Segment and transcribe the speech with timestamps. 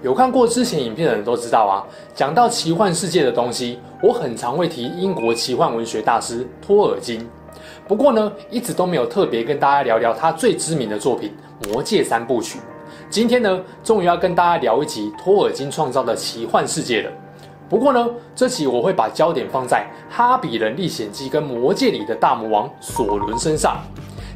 [0.00, 7.28] 有看过之前影片的人都知道啊，讲到奇幻世界的东西，我很常会提英国奇幻文学大师托尔金。
[7.88, 11.34] 不过呢，一直都没有特别跟大家聊聊他最知名的作品
[11.72, 12.58] 《魔戒三部曲》。
[13.10, 17.10] 今天呢，终于要跟大家聊一集托尔金创造的奇幻世界了。
[17.68, 23.78] 不过呢，这期我会把焦点放在《哈比人历险记》跟《魔戒》里的大魔王索伦身上，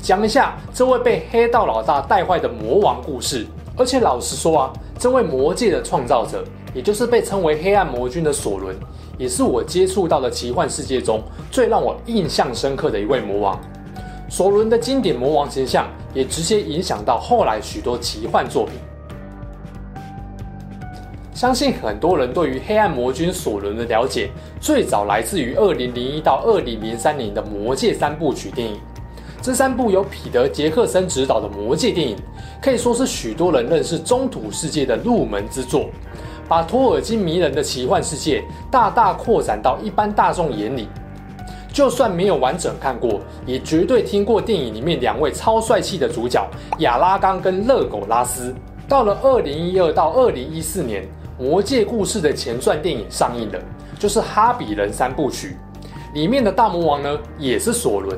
[0.00, 3.47] 讲一下这位被黑道老大带坏的魔王故事。
[3.74, 4.72] 而且老实说啊，
[5.02, 8.77] 这位魔界的创造者，也就是被称为黑暗魔君的索伦，
[9.19, 11.20] 也是我接触到的奇幻世界中
[11.51, 13.61] 最让我印象深刻的一位魔王。
[14.31, 18.75] 索伦的经典魔王形象，也直接影响到后来许多奇幻作品。
[21.34, 28.78] 相信很多人对于黑暗魔君索伦的了解，最早来自于二零零一到二零零三年的《魔戒三部曲》电影。
[29.42, 32.16] 这三部由彼得·杰克森执导的魔戒电影，
[32.62, 35.86] 可以说是许多人认识中土世界的入门之作，
[36.48, 40.88] 把托尔金迷人的奇幻世界大大扩展到一般大众眼里。
[41.72, 46.48] 就算没有完整看过，也绝对听过电影里面两位超帅气的主角
[46.78, 48.54] 亚拉冈跟勒苟拉斯。
[48.86, 51.04] 到了二零一二到二零一四年，
[51.36, 53.58] 魔戒故事的前传电影上映了，
[53.98, 55.56] 就是《哈比人三部曲》，
[56.14, 58.16] 里面的大魔王呢也是索伦。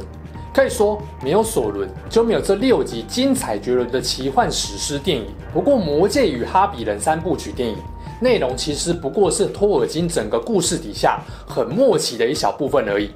[0.55, 5.27] 可以说，没有索伦，就没有这六集精彩绝伦的奇幻史诗电影。
[5.53, 7.77] 不过，《魔戒与哈比人三部曲》电影
[8.21, 13.11] 内容其实不过是托尔金整个故事底下很默契的一小部分而已。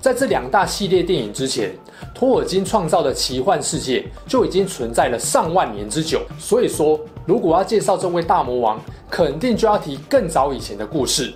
[0.00, 1.72] 在这两大系列电影之前，
[2.14, 6.22] 托尔金创造的奇幻世界就已经存在了上万年之久。
[6.38, 8.80] 所以说，如果要介绍这位大魔王，
[9.10, 11.34] 肯定就要提更早以前的故事。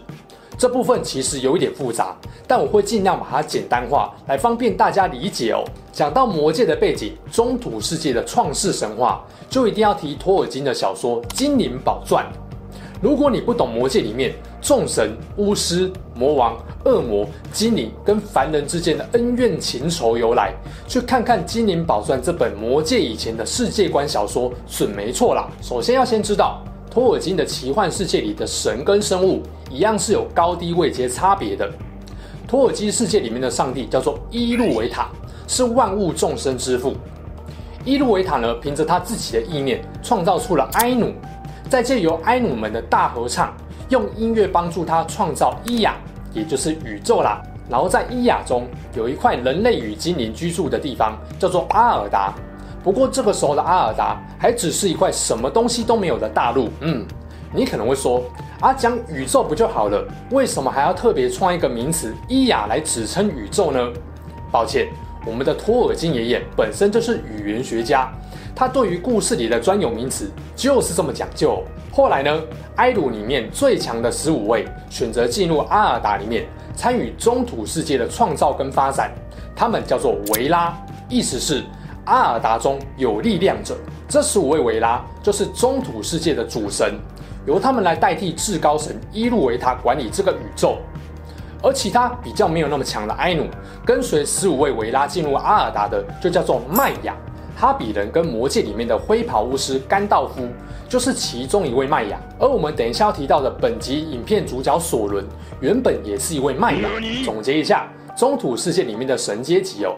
[0.62, 5.64] 这部分其实有一点复杂，但我会尽量把它简单化，来方便大家理解哦。
[5.92, 12.24] 讲到魔界的背景，中土世界的创世神话，就一定要提托尔金的小说《精灵宝钻》。
[13.00, 20.54] 如果你不懂魔界里面众神、巫师、魔王、恶魔、精灵跟凡人之间的恩怨情仇由来，
[20.86, 25.50] 去看看《精灵宝钻》这本魔界以前的世界观小说，准没错啦。
[25.60, 26.62] 首先要先知道。
[26.92, 31.66] 托尔金的奇幻世界里的神跟生物一样是有高低位阶差别的。
[32.46, 35.08] 托尔金世界里面的上帝叫做伊路维塔，
[35.48, 36.94] 是万物众生之父。
[37.82, 41.14] 伊路维塔呢，凭着他自己的意念创造出了埃努，
[41.70, 43.56] 再借由埃努们的大合唱，
[43.88, 45.96] 用音乐帮助他创造伊雅，
[46.34, 47.40] 也就是宇宙啦。
[47.70, 52.34] 然后在伊雅中有一块人类与精灵居住的地方，叫做阿尔达。
[52.82, 56.68] 不过这个时候的阿尔达还只是一块什么东西都没有的大陆。
[56.80, 57.06] 嗯，
[57.54, 58.24] 你可能会说，
[58.60, 60.04] 啊，讲宇宙不就好了？
[60.30, 63.78] 为什么还要特别创一个名词伊雅来指称宇宙呢？
[64.50, 64.88] 抱歉，
[65.24, 68.12] 我们的托尔金爷爷本身就是语言学家，
[68.54, 71.62] 他对于故事里的专有名词就是这么讲究。
[71.92, 72.40] 后来呢，
[72.76, 79.12] 埃鲁里面最强的十五位选择进入阿尔达里面参与中土世界的创造跟发展，
[79.54, 80.76] 他们叫做维拉，
[81.08, 81.62] 意思是。
[82.04, 83.76] 阿尔达中有力量者，
[84.08, 86.94] 这十五位维拉就是中土世界的主神，
[87.46, 90.78] 由他们来代替至高神伊路维塔管理这个宇宙。
[91.62, 93.46] 而其他比较没有那么强的埃努，
[93.86, 97.14] 跟随十五位维拉进入阿尔达的，就叫做迈雅。
[97.54, 100.48] 哈比人跟魔戒里面的灰袍巫师甘道夫，
[100.88, 102.18] 就是其中一位迈雅。
[102.40, 105.24] 而我们等一下要提到的本集影片主角索伦，
[105.60, 106.88] 原本也是一位迈雅。
[107.24, 109.94] 总结一下，中土世界里面的神阶级哦。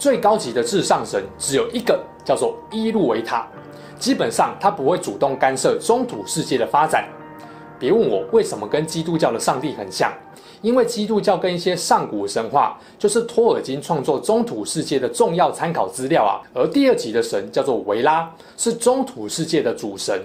[0.00, 3.46] 最高级的至上神只有一个，叫做伊路维塔。
[3.98, 7.06] 基本上他不会主动干涉中土世界的发展。
[7.78, 10.10] 别问我为什么跟基督教的上帝很像，
[10.62, 16.40] 因为基督教跟一些上古神话就是托尔金创作中土世界的重要参考资料啊。
[16.54, 18.26] 而第二级的神叫做维拉，
[18.56, 20.18] 是中土世界的主神。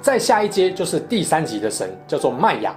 [0.00, 2.74] 再下一阶就是第三级的神，叫做迈雅。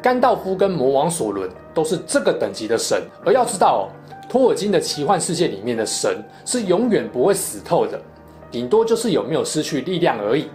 [0.00, 3.02] 甘道夫跟魔王索伦都是这个等级的神。
[3.24, 3.88] 而要知道。
[4.28, 8.00] 托尔金的奇幻世界里面的神是永远不会死透的，
[8.50, 10.48] 顶多就是有没有失去力量而已。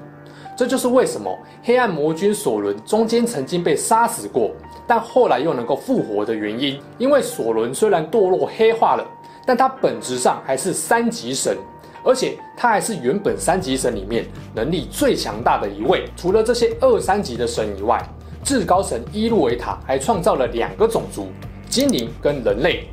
[0.58, 4.52] 这就是为什么黑暗魔君索伦中间曾经被杀死过，
[4.86, 6.80] 但后来又能够复活的原因。
[6.98, 9.06] 因为索伦虽然堕落黑化了，
[9.46, 11.58] 但他本质上还是三级神，
[12.04, 16.06] 而且他还是原本三级神里面能力最强大的一位。
[16.16, 18.00] 除了这些二三级的神以外，
[18.44, 21.28] 至高神伊路维塔还创造了两个种族：
[21.70, 22.84] 精灵跟人类。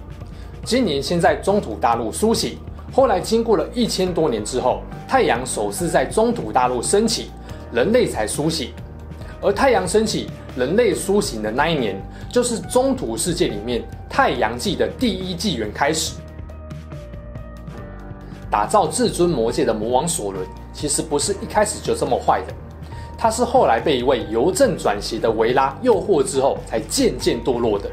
[0.69, 2.59] 今年先在中土大陆苏醒，
[2.93, 7.31] 后来经过了一千多年之后，太阳首次在中土大陆升起，
[7.73, 8.70] 人类才苏醒。
[9.41, 10.29] 而太阳升起，
[10.59, 11.99] 人类苏醒的那一年，
[12.31, 16.17] 就是中土世界里面太阳纪的第一纪元开始。
[18.50, 22.53] 打造至尊魔界的魔王索伦，其实不是一开始就这么坏的，
[23.17, 27.88] 他是后来被一位由正转邪的维拉诱惑之后，才渐渐堕落的。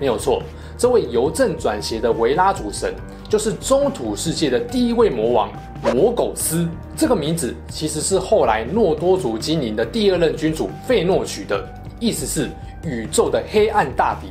[0.00, 0.42] 没有错，
[0.78, 2.94] 这位由正转邪的维拉主神，
[3.28, 5.50] 就是中土世界的第一位魔王
[5.94, 6.68] 魔苟斯。
[6.96, 11.66] 这个名字其实是后来诺多族精灵的第二任君主费诺取的，
[11.98, 12.50] 意思是
[12.84, 14.28] 宇宙的黑暗大敌。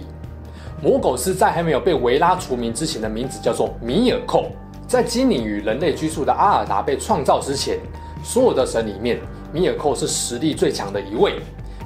[0.83, 4.45] 魔苟斯在还没有被维拉除名之前的名字叫做米尔寇。
[4.87, 7.79] 在精灵与人类居住的阿尔达被创造之前，
[8.23, 9.19] 所有的神里面，
[9.51, 11.39] 米尔寇是实力最强的一位，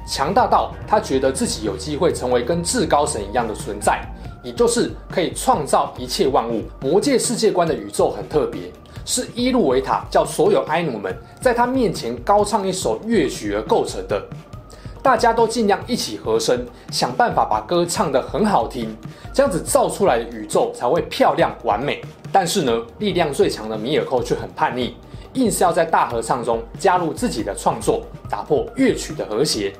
[0.06, 4.02] 强大到他觉得自己有机会成为跟至高神一样的存在，
[4.42, 6.62] 也就是可以创造一切万物。
[6.80, 8.62] 魔界世界观的宇宙很特别，
[9.04, 14.22] 是伊路维塔叫所有埃努们在他面前高唱一首乐曲而构成的。
[15.02, 18.94] 大家都尽量一起和声，想办法把歌唱得很好听，
[19.32, 22.02] 这样子造出来的宇宙才会漂亮完美。
[22.30, 24.94] 但是呢，力量最强的米尔寇却很叛逆，
[25.32, 29.72] 硬是要在大合唱中加入自己的创作，打破乐曲的和谐。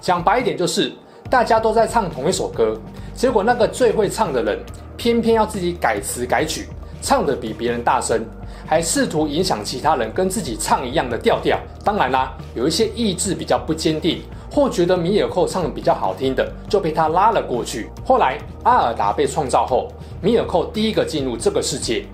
[0.00, 0.92] 讲白一点就是，
[1.30, 2.76] 大家都在唱同一首歌，
[3.18, 4.56] 结果那个最会唱的人
[4.96, 6.68] 偏偏要自己改词改曲，
[7.02, 8.24] 唱得比别人大声，
[8.64, 11.58] 还试图影响其他人跟自己唱一样的调调。
[11.84, 14.22] 当然啦，有一些意志比较不坚定。
[14.50, 17.90] 或觉得米尔寇唱的比较好听的，就被他拉了过去。
[18.06, 19.88] 后来阿尔达被创造后，
[20.22, 22.06] 米尔寇第一个进入这个世界，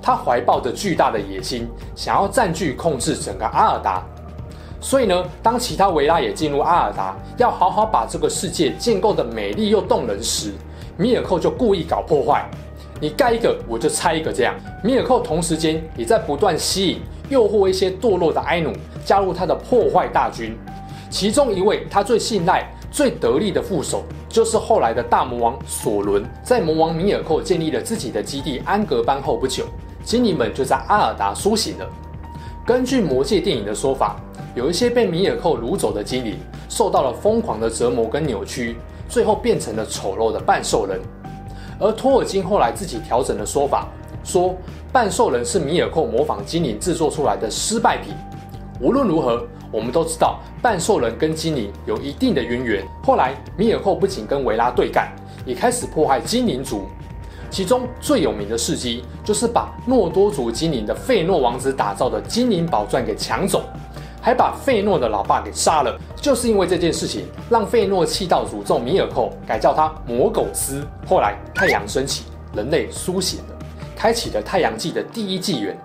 [0.00, 1.66] 他怀抱着巨大的野心，
[1.96, 4.04] 想要占据控制整个阿尔达。
[4.80, 10.52] 所以呢，当其他维拉也进入阿尔达，要好好把这个世界建构的美丽又动人时，
[10.96, 12.48] 米尔寇就故意搞破坏。
[12.98, 14.54] 你盖一个，我就拆一个，这样。
[14.82, 18.72] 米尔寇同时间也在不断吸引、诱惑一些堕落的埃努
[19.04, 20.56] 加入他的破坏大军。
[21.08, 26.24] 其中一位他最信赖、最得力的副手，就是后来的大魔王索伦。
[26.42, 29.64] 在魔王米尔寇建立了自己的基地安格班后不久，
[30.04, 31.86] 精灵们就在阿尔达苏醒了。
[32.66, 34.20] 根据魔戒电影的说法，
[34.54, 36.36] 有一些被米尔寇掳走的精灵，
[36.68, 38.76] 受到了疯狂的折磨跟扭曲，
[39.08, 41.00] 最后变成了丑陋的半兽人。
[41.78, 43.88] 而托尔金后来自己调整了说法，
[44.24, 44.54] 说
[44.92, 48.14] 半兽人是米尔寇模仿精灵制作出来的失败品。
[48.80, 49.46] 无论如何。
[49.72, 52.84] 我们都知道，半兽人跟精灵有一定的渊源。
[53.04, 55.12] 后来，米尔寇不仅跟维拉对干，
[55.46, 56.88] 也开始破坏精灵族。
[57.50, 63.62] 其中最有名的事迹，就是把诺多族精灵的费诺王子打造的精灵宝钻给抢走，
[64.20, 65.98] 还把费诺的老爸给杀了。
[66.16, 70.86] 就是因为这件事情，让费诺气到诅咒米尔寇，改叫他魔狗斯。
[71.06, 72.24] 后来，太阳升起，
[72.54, 73.58] 人类苏醒了，
[73.96, 75.78] 开启了太阳纪的第一纪元。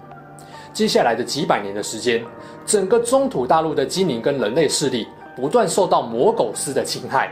[0.74, 2.22] 接下来的几百年的时间，
[2.66, 7.32] 整个中土大陆的精灵跟人类势力不断受到魔狗斯的侵害。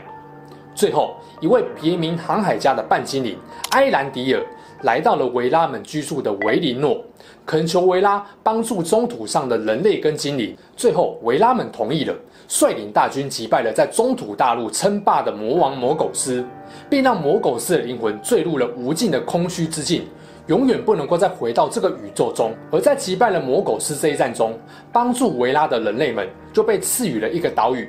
[0.74, 3.38] 最后，一位别名航海家的半精灵
[3.72, 4.42] 埃兰迪尔
[4.82, 6.98] 来到了维拉们居住的维林诺，
[7.46, 10.56] 恳求维拉帮助中土上的人类跟精灵。
[10.76, 12.14] 最后，维拉们同意了，
[12.48, 16.44] 率领大军击败了在中土大陆称霸的魔王魔苟斯，
[16.88, 20.04] 并让魔苟斯的灵魂坠入了无尽的空虚之境。
[20.46, 22.52] 永远不能够再回到这个宇宙中。
[22.70, 24.58] 而在击败了魔苟斯这一战中，
[24.92, 27.88] 帮助维拉的人类们就被赐予了一个岛屿。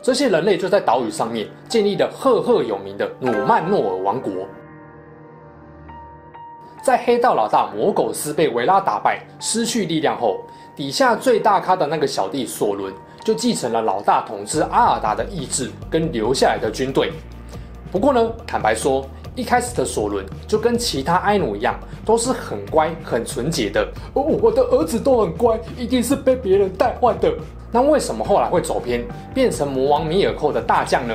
[0.00, 4.32] 这些人类就在岛屿上面建立了赫赫有名的努曼诺尔王国。
[6.88, 10.40] 在黑道老大魔苟斯被维拉打败、失去力量后，
[10.74, 12.90] 底下最大咖的那个小弟索伦
[13.22, 17.12] 就继承了老大统治阿尔达的意志跟留下来的军队。
[17.92, 23.86] 不过呢，坦白说，一开始的索伦就跟其他埃努一样，都是很乖、很纯洁的。
[24.14, 27.30] 哦，我的儿子都很乖，一定是被别人带坏的。
[27.70, 31.14] 那为什么后来会走偏，变成魔王米尔寇的大将呢？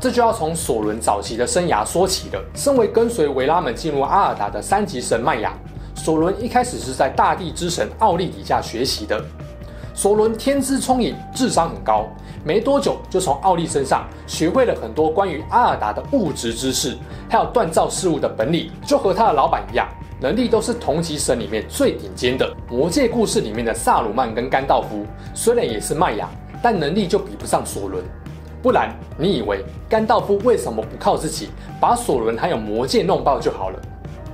[0.00, 2.40] 这就要从索伦早期的生涯说起了。
[2.54, 5.52] 身为跟随维拉们进入阿尔达的三级神麦雅，
[5.94, 9.20] 索伦一开始是在大地之神奥利底下学习的。
[9.94, 12.06] 索伦天资聪颖，智商很高。
[12.44, 16.96] 没多久，就从奥利身上学会了很多关于阿尔达的物质知识，
[17.28, 19.88] 还有锻造事物的本领，就和他的老板一样，
[20.20, 22.48] 能力都是同级神里面最顶尖的。
[22.70, 26.28] 魔戒故事里面的萨鲁曼跟甘道夫虽然也是麦雅，
[26.62, 28.04] 但能力就比不上索伦。
[28.62, 31.48] 不然，你以为甘道夫为什么不靠自己
[31.80, 33.80] 把索伦还有魔戒弄爆就好了？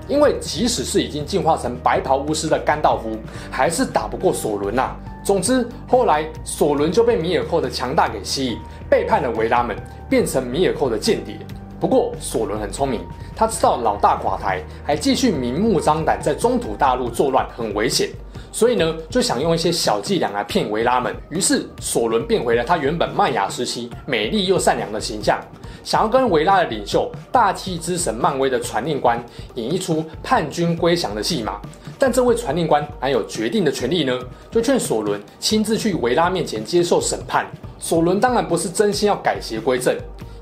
[0.06, 3.16] 因为即使是已经进化成白袍巫师的甘道夫，
[3.50, 4.94] 还是打不过索伦呐。
[5.24, 8.58] 总之，后来索伦就被米尔寇的强大给吸引，
[8.90, 9.74] 背叛了维拉们，
[10.08, 11.38] 变成米尔寇的间谍。
[11.80, 13.00] 不过，索伦很聪明，
[13.34, 18.10] 他知道老大垮台，还继续明目张胆在中土大陆作乱，很危险，
[18.54, 21.12] 所以呢，就想用一些小伎俩来骗维拉们。
[21.28, 25.40] 于是，索伦变回了他原本麦雅时期美丽又善良的形象，
[25.82, 29.20] 想要跟维拉的领袖大气之神曼威的传令官
[29.56, 31.60] 演一出叛军归降的戏码。
[31.98, 34.16] 但这位传令官还有决定的权利呢？
[34.52, 37.44] 就劝索伦亲自去维拉面前接受审判。
[37.80, 39.92] 索伦当然不是真心要改邪归正，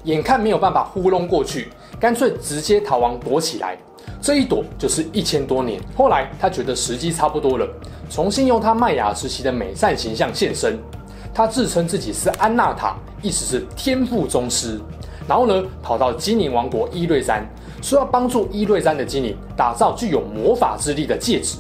[0.05, 3.79] 眼看没有办法糊弄过去，干脆直接逃亡躲起来。
[4.21, 5.81] 这一躲就是一千多年。
[5.97, 7.69] 后来他觉得时机差不多了，
[8.09, 10.79] 重新用他麦芽时期的美善形象现身。
[11.35, 14.81] 他自称自己是安纳塔，意思是天赋宗师。
[15.27, 17.47] 然后呢，跑到精灵王国伊瑞山。
[17.81, 21.57] 说要帮助伊瑞山的精灵打造具有魔法之力的戒指，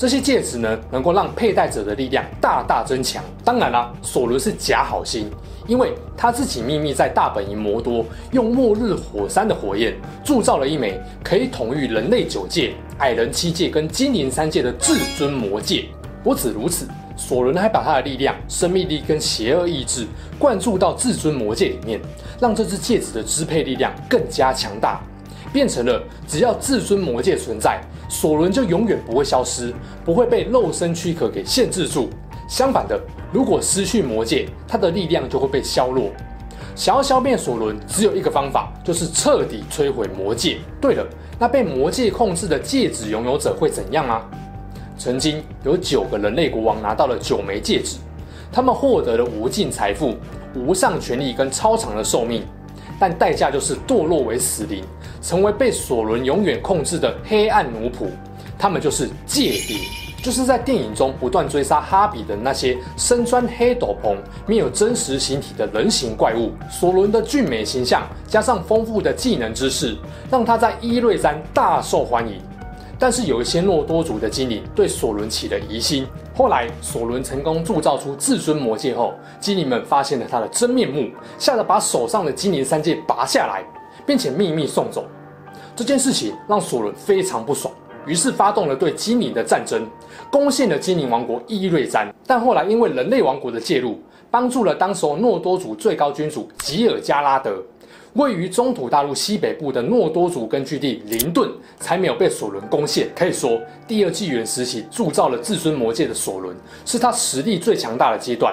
[0.00, 3.22] 这些戒指呢，能够让佩戴者的力量大大增强。
[3.44, 5.30] 当然啦，索伦是假好心，
[5.66, 8.02] 因为他自己秘密在大本营魔多
[8.32, 15.84] 用末日火山的火焰铸造了一枚可以统御人类九界、矮人七界跟精灵三界的至尊魔戒。
[16.24, 20.06] 不止如此，索伦还把他的力量、生命力跟邪恶意志
[20.38, 22.00] 灌注到至尊魔戒里面，
[22.40, 25.02] 让这只戒指的支配力量更加强大。
[25.52, 29.72] 变成了，只要至尊魔戒存在，索伦就永远不会消失，
[30.04, 32.10] 不会被肉身躯壳给限制住。
[32.48, 33.00] 相反的，
[33.32, 36.10] 如果失去魔戒，他的力量就会被削弱。
[36.74, 40.58] 想要消灭索伦，只有一个方法，就是彻底摧毁魔戒。
[40.80, 41.06] 对了，
[41.38, 44.28] 那被魔戒控制的戒指拥有者会怎样啊？
[44.98, 47.96] 曾经有九个人类国王拿到了九枚戒指，
[48.50, 50.16] 他们获得了无尽财富、
[50.54, 52.42] 无上权力跟超长的寿命，
[52.98, 54.82] 但代价就是堕落为死灵。
[55.20, 58.06] 成为被索伦永远控制的黑暗奴仆，
[58.58, 59.78] 他们就是戒灵，
[60.22, 66.52] 就是在电影中不断追杀哈比的那些身穿黑斗篷、没有真实形体的人形怪物。
[66.70, 69.96] 索伦的俊美形象加上丰富的技能知识，
[70.30, 72.40] 让他在伊瑞山大受欢迎。
[72.98, 76.06] 但是有一些诺多族的精灵对索伦起了疑心。
[76.34, 81.08] 后来索伦成功铸造出至尊魔戒后，精灵们发现了他的真面目，
[81.38, 83.64] 吓得把手上的精灵三戒拔下来。
[84.10, 85.04] 并且秘密送走，
[85.76, 87.72] 这件事情让索伦非常不爽，
[88.06, 89.86] 于是发动了对精灵的战争，
[90.32, 92.12] 攻陷了精灵王国伊瑞詹。
[92.26, 97.62] 但后来因为人类王国的介入，帮助了当时诺多族最高君主吉尔加拉德，
[98.14, 101.48] 位于中土大陆西北部的诺多族根据地林顿
[101.78, 103.08] 才没有被索伦攻陷。
[103.14, 108.52] 可以说，第二纪元时期铸造了至尊魔戒的索伦，是他实力最强大的阶段。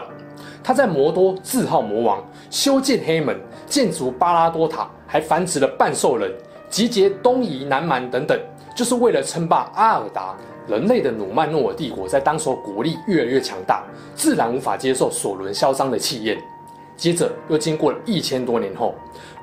[0.63, 3.35] 他在魔多自号魔王，修建黑门，
[3.65, 4.87] 建筑巴拉多塔。
[5.07, 6.31] 还繁殖了半兽人，
[6.69, 8.37] 集结东夷、南蛮等等，
[8.75, 10.35] 就是为了称霸阿尔达。
[10.67, 16.37] 人类的努曼诺尔帝国在当时国力越来越强大，自然无法接受索伦嚣张的气焰。
[16.97, 18.93] 接着又经过了一千多年后，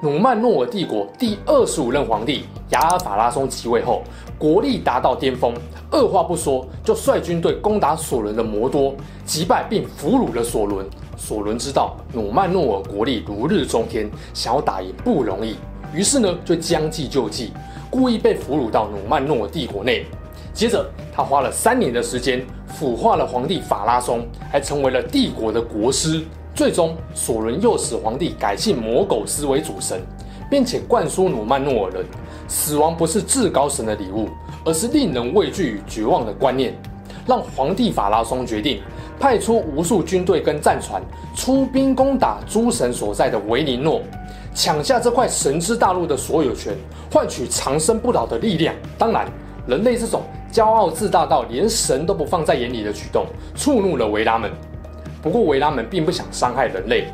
[0.02, 4.02] 努曼诺尔帝国第二十五任皇帝雅尔法拉松即位后，
[4.36, 5.54] 国力达到巅峰，
[5.90, 8.94] 二话不说就率军队攻打索伦的魔多，
[9.24, 10.84] 击败并俘虏了索伦。
[11.26, 15.56] 索伦知道努曼诺尔国力如日中天，想要打赢不容易，
[15.90, 17.50] 于是呢就将计就计，
[17.88, 20.04] 故意被俘虏到努曼诺尔帝国内。
[20.52, 20.84] 接着
[21.16, 26.22] 他花了三年的时间腐化了皇帝法拉松，还成为了帝国的国师。
[26.54, 30.02] 最终索伦诱使皇帝改信魔苟斯为主神，
[30.50, 32.04] 并且灌输努曼诺尔人，
[32.48, 34.28] 死亡不是至高神的礼物，
[34.62, 36.78] 而是令人畏惧与绝望的观念，
[37.26, 38.82] 让皇帝法拉松决定。
[39.18, 41.02] 派出无数军队跟战船
[41.34, 44.02] 出兵攻打诸神所在的维尼诺，
[44.54, 46.74] 抢下这块神之大陆的所有权，
[47.10, 48.74] 换取长生不老的力量。
[48.98, 49.26] 当然，
[49.66, 54.50] 人类这种骄傲自大到连神都不放在眼里的举动，触怒了维拉们。
[55.22, 57.06] 不过，维拉们并不想伤害人类，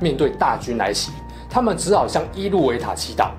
[0.00, 1.12] 面对大军来袭，
[1.48, 3.30] 他们只好向伊路维塔祈祷，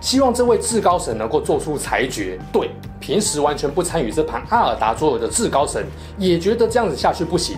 [0.00, 2.38] 希望这位至高神能够做出裁决。
[2.52, 2.70] 对。
[3.00, 5.84] 平时完全不参与这盘阿尔达桌游的至高神
[6.18, 7.56] 也觉得这样子下去不行，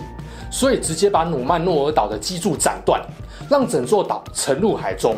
[0.49, 3.01] 所以直接把努曼诺尔岛的基柱斩断，
[3.49, 5.15] 让整座岛沉入海中。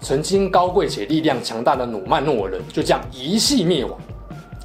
[0.00, 3.98] 曾经高贵且力量强大的努曼诺尔人就这样一系灭亡。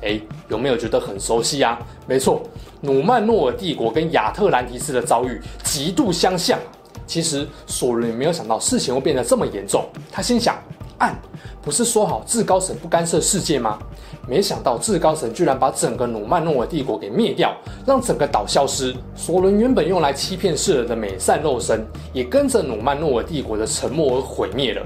[0.03, 1.79] 哎，有没有觉得很熟悉啊？
[2.05, 2.43] 没错，
[2.81, 6.59] 努曼诺尔帝国跟亚特兰提斯的遭遇极度相像。
[7.07, 10.55] 其实索伦没有想到事情会变得这么严重，他心想：
[10.99, 11.15] 按，
[11.63, 13.79] 不是说好至高神不干涉世界吗？
[14.27, 17.55] 没想到至高神居然把整个努曼诺尔帝国给灭掉，
[17.86, 18.93] 让整个岛消失。
[19.15, 24.82] 索伦原本用来欺骗世人的美善肉身，也跟着努曼诺尔帝国的沉没而毁灭了。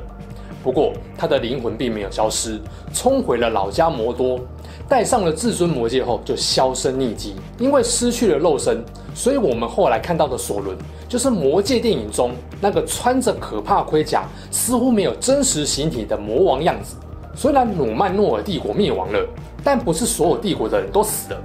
[0.64, 2.60] 不过他的灵魂并没有消失，
[2.94, 4.40] 冲回了老家摩多，
[4.88, 7.36] 戴上了至尊魔戒后就销声匿迹。
[7.58, 8.84] 因为失去了肉身，
[9.18, 10.78] 所以我们后来看到的索伦，
[11.10, 16.96] 就是魔戒电影中那个穿着可怕盔甲、似乎没有真实形体的魔王样子。
[17.36, 19.28] 虽然努曼诺尔帝国灭亡了，
[19.64, 21.42] 但不是所有帝国的人都死了。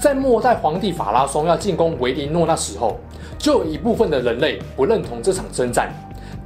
[0.00, 2.98] 在末代皇帝法拉松要进攻维林诺那时候，
[3.36, 5.92] 就有一部分的人类不认同这场征战。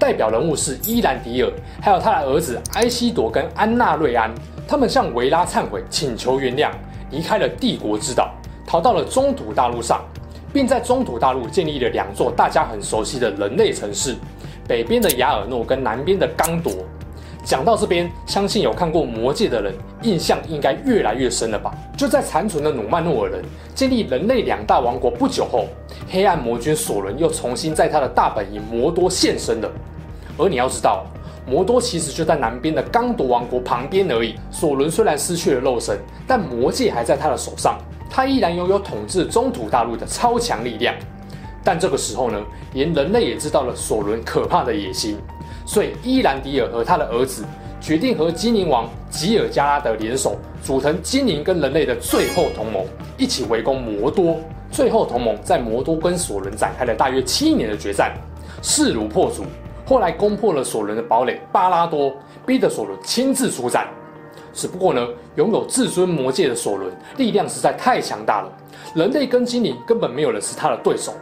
[0.00, 4.35] 代表人物是伊兰迪尔，还有他的儿子埃希铎跟安娜瑞安。
[4.66, 6.73] 他们向维拉忏悔，请求原谅，
[7.12, 8.32] 离开了帝国之岛，
[8.66, 10.04] 逃到了中土大陆上。
[10.56, 14.16] 并在中土大陆建立了两座大家很熟悉的人类城市，
[14.66, 16.70] 北边的雅尔诺跟南边的刚铎。
[17.44, 21.75] 讲到这边，相信有看过《魔戒》的人，印象应该越来越深了吧？
[21.94, 23.44] 就在残存的努曼诺尔人
[23.75, 25.66] 建立人类两大王国不久后，
[26.08, 29.70] 黑暗魔君索伦又重新在他的大本营魔多现身了。
[30.38, 31.04] 而你要知道，
[31.46, 34.36] 魔多其实就在南边的刚铎王国旁边而已。
[34.50, 37.78] 索伦虽然失去了肉身，但魔戒还在他的手上。
[38.08, 40.94] 他依然拥有统治中土大陆的超强力量，
[41.62, 42.40] 但这个时候呢，
[42.72, 45.18] 连人类也知道了索伦可怕的野心，
[45.66, 47.44] 所以伊兰迪尔和他的儿子
[47.80, 52.84] 决定和精灵王吉尔加拉德联手，组成精灵跟人类的最后同盟，
[53.18, 54.38] 一起围攻魔多。
[54.70, 58.12] 最后同盟在魔多跟索伦展开了大约七年的决战，
[58.62, 59.44] 势如破竹，
[59.86, 62.12] 后来攻破了索伦的堡垒巴拉多，
[62.44, 63.86] 逼得索伦亲自出战。
[64.56, 68.50] 只不过呢，拥有至尊魔戒的索伦力量实在太强大了，
[68.94, 71.12] 人类跟精灵根本没有人是他的对手。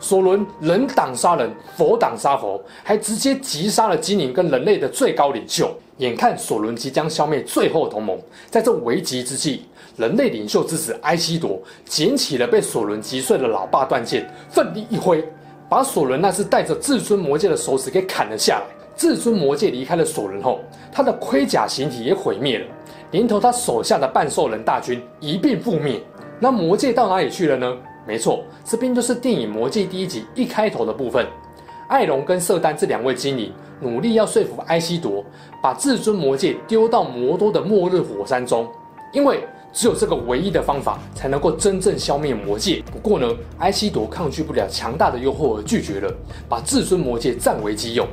[0.00, 5.72] 索伦人挡杀人，佛挡杀佛，还直接击杀了精灵跟人类的最高领袖。
[5.98, 8.20] 眼看索伦即将消灭最后同盟，
[8.50, 9.64] 在这危急之际，
[9.96, 15.24] 人类领袖之子埃希铎捡起了被索伦击碎的老爸断剑，奋力一挥，
[15.70, 18.75] 把索伦那只带着至尊魔戒的手指给砍了下来。
[18.96, 20.60] 至尊魔戒离开了索伦后，
[20.90, 22.66] 他的盔甲形体也毁灭了，
[23.10, 26.00] 连同他手下的半兽人大军一并覆灭。
[26.40, 27.76] 那魔戒到哪里去了呢？
[28.06, 31.26] 没错，这边就是电影《魔戒》第一集一开头的部分。
[31.88, 35.24] 艾隆跟瑟丹这两位精灵努力要说服埃希铎，
[35.62, 38.66] 把至尊魔戒丢到魔多的末日火山中，
[39.12, 42.82] 因为只有这个唯一的方法才能够真正消灭魔戒。
[42.90, 43.28] 不过呢，
[43.58, 46.12] 埃希铎抗拒不了强大的诱惑而拒绝了，
[46.48, 48.06] 把至尊魔戒占为己有。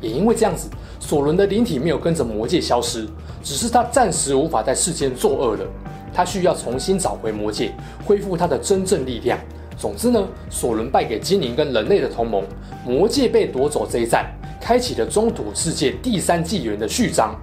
[0.00, 0.68] 也因为这样子，
[1.00, 3.06] 索伦的灵体没有跟着魔界消失，
[3.42, 5.64] 只是他暂时无法在世间作恶了。
[6.12, 7.72] 他需要重新找回魔界，
[8.04, 9.38] 恢复他的真正力量。
[9.76, 12.42] 总之呢，索伦败给精灵跟人类的同盟，
[12.84, 14.26] 魔界被夺走这一战，
[14.60, 17.38] 开启了中土世界第三纪元的序章。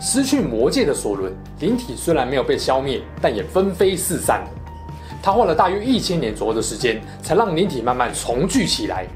[0.00, 4.50] 失去魔界的索伦，灵体虽然没有被消灭，但也纷飞四散了。
[5.22, 9.06] 他花了大约一千年左右的时间，才让灵体慢慢重聚起来。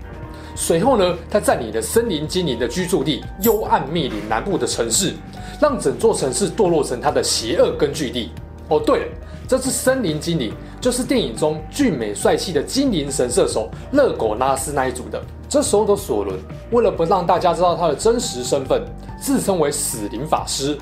[0.55, 5.15] 随后呢，他占领了森林精灵的居住地幽暗密林南部的城市，
[5.61, 8.31] 让整座城市堕落成他的邪恶根据地。
[8.69, 9.07] 哦，对了，
[9.49, 15.21] 这只森林精灵就是电影中俊美帅气的精灵神射手勒苟拉斯那一组的。
[15.49, 16.39] 这时候的索伦，
[16.71, 18.85] 为了不让大家知道他的真实身份，
[19.21, 20.79] 自称为死灵法师。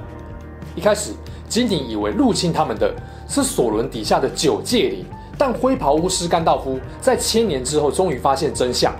[0.75, 1.13] 一开始，
[1.49, 2.95] 精灵以为入侵他们的
[3.27, 5.07] 是索伦底下的九戒灵，
[5.39, 8.95] 但灰袍巫师甘道夫在千年之后终于发现真相。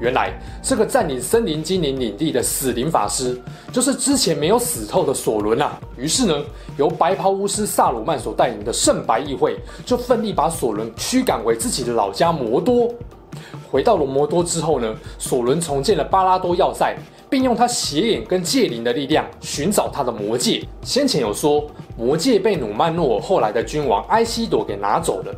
[0.00, 0.32] 原来
[0.62, 3.38] 这个占领森林精灵领地的死灵法师，
[3.70, 5.78] 就是之前没有死透的索伦啊。
[5.96, 6.34] 于是呢，
[6.78, 12.92] 由白袍巫师萨鲁曼所带领的圣白议会，就奋力把索伦驱赶回自己的老家魔多。
[13.70, 16.96] 回到了魔多之后呢，索伦重建了巴拉多要塞，
[17.28, 20.64] 并用他邪眼跟戒灵的力量寻找他的魔戒。
[20.82, 25.34] 先前有说，魔戒被努曼诺尔后来的君王埃西铎给拿走了。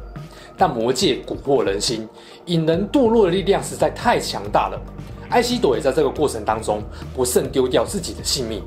[0.63, 2.09] 但魔戒蛊惑人心，
[2.47, 4.81] 引人堕落的力量实在太强大了。
[5.31, 6.81] 埃希朵也在这个过程当中
[7.17, 8.63] 不慎丢掉自己的性命。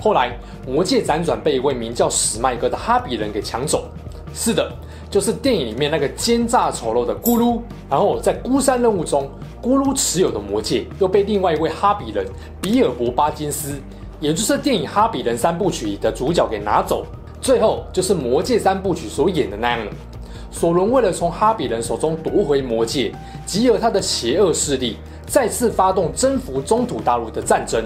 [0.00, 3.88] 后来，魔戒辗转被一位名叫史麦哥的哈比人给抢走。
[4.32, 4.72] 是的，
[5.10, 7.60] 就是电影里面那个奸诈丑陋的咕噜。
[7.90, 9.28] 然后在孤山任务中，
[9.60, 12.24] 咕噜持有的魔戒又被另外一位哈比人
[12.60, 13.74] 比尔博巴金斯，
[14.20, 17.04] 也就是电影《哈比人三部曲》的主角给拿走。
[17.40, 19.90] 最后就是魔戒三部曲所演的那样了。
[20.52, 23.10] 索伦为了从哈比人手中夺回魔戒，
[23.46, 27.82] 集合他的邪恶势力，再次发动征服中土大陆的战争。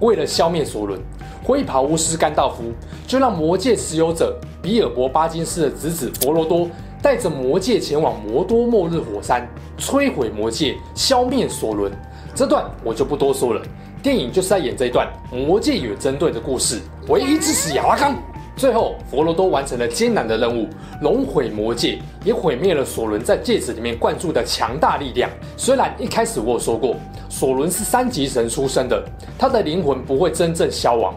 [0.00, 0.98] 为了消灭索伦，
[1.42, 2.72] 灰袍巫师甘道夫
[3.06, 6.68] 就让魔戒持有者比尔博巴金斯的侄子佛罗多
[7.02, 11.92] 带着魔戒前往魔多末日火山，摧毁魔戒，消灭索伦。
[12.34, 13.60] 这段我就不多说了，
[14.00, 16.80] 电影就是在演这一段魔戒远征队的故事。
[17.08, 18.14] 唯一支持亚拉康。
[18.56, 20.68] 最后，佛罗多完成了艰难的任务，
[21.02, 25.28] 龙毁魔戒，也毁灭了索伦在戒指里面灌注的强大力量。
[25.56, 26.94] 虽然一开始我有说过，
[27.28, 29.02] 索伦是三级神出身的，
[29.36, 31.12] 他的灵魂不会真正消亡，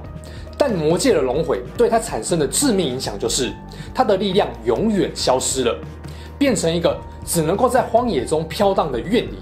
[0.58, 3.54] 但魔戒的龙毁对他产生的致命影响就是，
[3.94, 5.80] 他的力量永远消失了。
[6.40, 9.36] 变成一个只能够在荒野中飘荡的怨灵。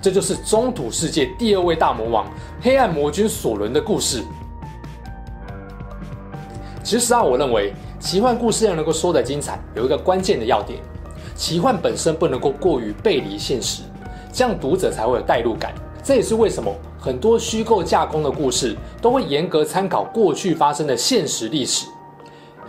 [0.00, 2.24] 这就是中土世界第二位大魔王
[2.60, 4.22] 黑暗魔君索伦的故事。
[6.88, 10.80] 其实啊，我认为奇幻故事要能够说得精彩，有一个关键的要点：
[11.36, 13.82] 奇幻本身不能够过于背离现实，
[14.32, 15.74] 这样读者才会有代入感。
[16.02, 21.86] 这也是为什么很多虚构架空的故事都会严格参考过去发生的现实历史，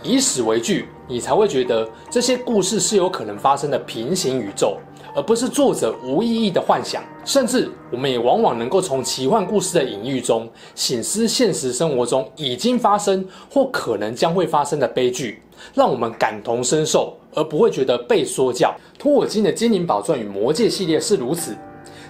[0.02, 4.76] 以史为据，你才会觉得这些故事是有可能发生的平行宇宙。
[5.14, 15.42] 而不是作者无意义的幻想，甚至我们也往往能够从奇幻故事的隐喻中，省思现实生活中已经发生或可能将会发生的悲剧，
[15.74, 18.74] 让我们感同身受，而不会觉得被说教。
[18.98, 21.56] 托尔金的《精灵宝钻》与《魔戒》系列是如此，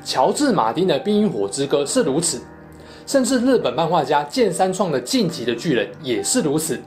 [0.05, 2.41] 乔治·马丁的《冰与火之歌》是如此，
[3.07, 6.79] 甚至日本漫画家剑三创的《进级的巨人》也是如此。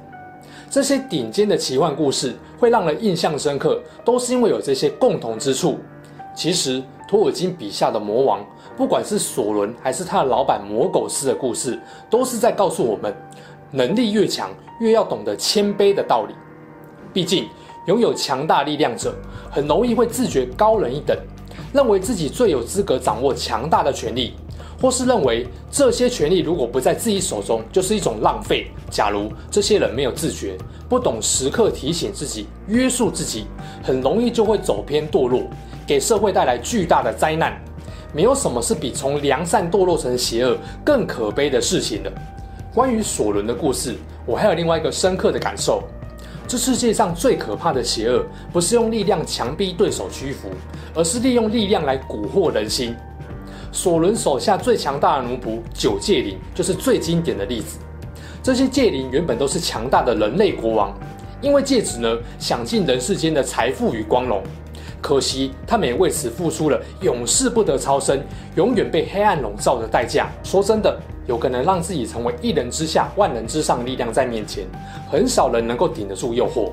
[0.70, 5.78] 这些顶尖的奇幻故事会让人印象深刻，都是因为有这些共同之处。
[6.36, 8.44] 其实，托尔金笔下的魔王，
[8.76, 13.14] 不管是索伦还是他的老板魔狗斯的故事，都是在告诉我们：
[13.72, 16.34] 能力越强，越要懂得谦卑的道理。
[17.14, 17.48] 毕竟，
[17.86, 19.14] 拥有强大力量者，
[19.52, 21.16] 很容易会自觉高人一等，
[21.72, 24.34] 认为自己最有资格掌握强大的权力，
[24.84, 28.68] 或是认为这些权利如果不在自己手中，就是一种浪费。
[28.92, 30.58] 假如这些人没有自觉，
[30.90, 33.46] 不懂时刻提醒自己、约束自己，
[33.82, 35.44] 很容易就会走偏堕落。
[35.88, 37.58] 给社会带来巨大的灾难，
[38.12, 42.12] 没有什么是比从良善堕落成邪恶更可悲的事情了。
[42.74, 45.82] 关于索伦的故事，我还有另外一个深刻的感受：
[46.46, 50.50] 这世界上最可怕的邪恶，不是用力量强逼对手屈服，
[50.94, 52.94] 而是利用力量来蛊惑人心。
[53.74, 57.80] 索伦手下最强大的奴仆九戒灵，就是最经典的例子。
[58.44, 60.96] 这些戒灵原本都是强大的人类国王，
[61.42, 64.44] 因为戒指呢，享尽人世间的财富与光荣。
[65.02, 68.24] 可惜，他们也为此付出了永世不得超生、
[68.56, 70.30] 永远被黑暗笼罩的代价。
[70.44, 74.66] 说真的，有可能让自己成为一人之下、万人之上的力量在面前，
[75.10, 76.70] 很少人能够顶得住诱惑。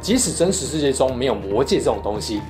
[0.00, 2.40] 即使真实世界中没有魔戒这种东西，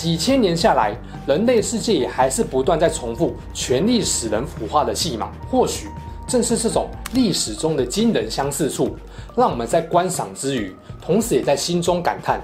[0.00, 5.32] 几千年下来，人类世界也还是不断在重复权力使人腐化的戏码。
[5.50, 5.88] 或许
[6.28, 8.94] 正是这种历史中的惊人相似处，
[9.34, 10.72] 让我们在观赏之余，
[11.04, 12.40] 同时也在心中感叹。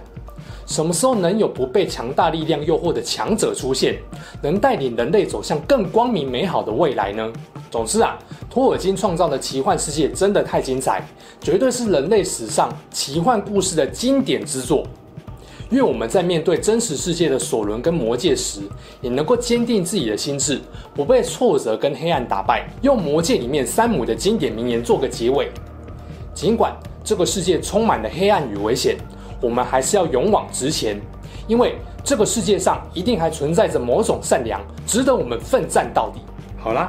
[0.67, 4.01] 什么时候能有不被强大力量诱惑的强者出现，
[4.43, 7.33] 能带领人类走向更光明美好的未来呢？
[7.71, 8.19] 总之啊，
[8.51, 11.07] 托尔金创造的奇幻世界真的太精彩，
[11.41, 14.85] 绝对是人类史上奇幻故事的经典之作。
[15.75, 18.61] 愿我们在面对真实世界的索伦跟魔戒时，
[19.03, 20.61] 也能够坚定自己的心智，
[20.95, 22.67] 不被挫折跟黑暗打败。
[22.81, 25.51] 用魔戒里面山姆的经典名言做个结尾：
[26.33, 28.97] 尽管这个世界充满了黑暗与危险。
[29.41, 30.99] 我们还是要勇往直前，
[31.47, 36.21] 因为这个世界上一定还存在着某种善良，值得我们奋战到底。
[36.59, 36.89] 好啦，